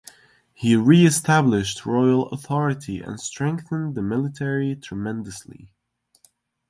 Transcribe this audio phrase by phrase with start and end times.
[0.55, 5.69] He reestablished royal authority, and strengthened the military tremendously.